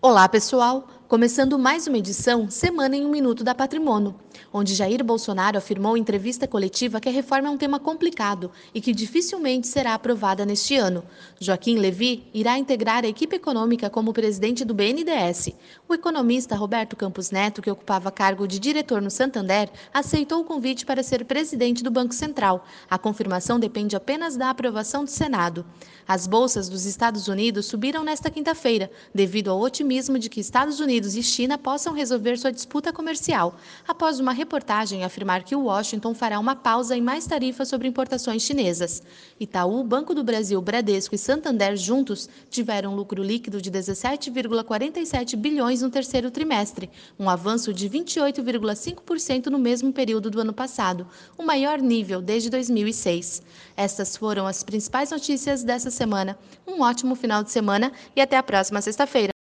Olá, 0.00 0.28
pessoal! 0.28 0.86
Começando 1.08 1.58
mais 1.58 1.88
uma 1.88 1.98
edição 1.98 2.48
Semana 2.48 2.96
em 2.96 3.04
um 3.04 3.10
Minuto 3.10 3.42
da 3.42 3.52
Patrimônio, 3.52 4.14
onde 4.52 4.74
Jair 4.74 5.04
Bolsonaro 5.04 5.58
afirmou 5.58 5.96
em 5.96 6.00
entrevista 6.00 6.48
coletiva 6.48 7.00
que 7.00 7.08
a 7.08 7.12
reforma 7.12 7.48
é 7.48 7.50
um 7.50 7.58
tema 7.58 7.78
complicado 7.78 8.50
e 8.74 8.80
que 8.80 8.94
dificilmente 8.94 9.66
será 9.66 9.94
aprovada 9.94 10.46
neste 10.46 10.76
ano. 10.76 11.04
Joaquim 11.38 11.76
Levi 11.76 12.24
irá 12.32 12.58
integrar 12.58 13.04
a 13.04 13.08
equipe 13.08 13.36
econômica 13.36 13.90
como 13.90 14.12
presidente 14.12 14.64
do 14.64 14.74
BNDES. 14.74 15.50
O 15.88 15.94
economista 15.94 16.56
Roberto 16.56 16.96
Campos 16.96 17.30
Neto, 17.30 17.60
que 17.60 17.70
ocupava 17.70 18.10
cargo 18.10 18.48
de 18.48 18.58
diretor 18.58 19.02
no 19.02 19.10
Santander, 19.10 19.70
aceitou 19.92 20.40
o 20.40 20.44
convite 20.44 20.86
para 20.86 21.02
ser 21.02 21.24
presidente 21.24 21.82
do 21.82 21.90
Banco 21.90 22.14
Central. 22.14 22.64
A 22.88 22.98
confirmação 22.98 23.60
depende 23.60 23.96
apenas 23.96 24.36
da 24.36 24.50
aprovação 24.50 25.04
do 25.04 25.10
Senado. 25.10 25.64
As 26.06 26.26
bolsas 26.26 26.68
dos 26.68 26.86
Estados 26.86 27.28
Unidos 27.28 27.66
subiram 27.66 28.02
nesta 28.02 28.30
quinta-feira, 28.30 28.90
devido 29.14 29.50
ao 29.50 29.60
otimismo 29.60 30.18
de 30.18 30.30
que 30.30 30.40
Estados 30.40 30.80
Unidos 30.80 31.14
e 31.16 31.22
China 31.22 31.58
possam 31.58 31.92
resolver 31.92 32.38
sua 32.38 32.50
disputa 32.50 32.92
comercial, 32.92 33.56
após 33.86 34.18
uma 34.28 34.34
reportagem 34.34 35.04
afirmar 35.04 35.42
que 35.42 35.56
Washington 35.56 36.12
fará 36.12 36.38
uma 36.38 36.54
pausa 36.54 36.94
em 36.94 37.00
mais 37.00 37.26
tarifas 37.26 37.66
sobre 37.66 37.88
importações 37.88 38.42
chinesas. 38.42 39.02
Itaú, 39.40 39.82
Banco 39.82 40.14
do 40.14 40.22
Brasil, 40.22 40.60
Bradesco 40.60 41.14
e 41.14 41.18
Santander 41.18 41.74
juntos 41.78 42.28
tiveram 42.50 42.94
lucro 42.94 43.22
líquido 43.22 43.62
de 43.62 43.70
17,47 43.70 45.34
bilhões 45.34 45.80
no 45.80 45.88
terceiro 45.88 46.30
trimestre, 46.30 46.90
um 47.18 47.30
avanço 47.30 47.72
de 47.72 47.88
28,5% 47.88 49.46
no 49.46 49.58
mesmo 49.58 49.94
período 49.94 50.30
do 50.30 50.42
ano 50.42 50.52
passado, 50.52 51.06
o 51.38 51.42
maior 51.42 51.80
nível 51.80 52.20
desde 52.20 52.50
2006. 52.50 53.42
Estas 53.74 54.14
foram 54.14 54.46
as 54.46 54.62
principais 54.62 55.10
notícias 55.10 55.64
dessa 55.64 55.90
semana. 55.90 56.38
Um 56.66 56.82
ótimo 56.82 57.14
final 57.14 57.42
de 57.42 57.50
semana 57.50 57.90
e 58.14 58.20
até 58.20 58.36
a 58.36 58.42
próxima 58.42 58.82
sexta-feira. 58.82 59.37